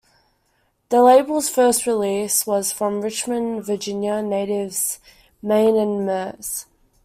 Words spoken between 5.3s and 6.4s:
Main and Merc.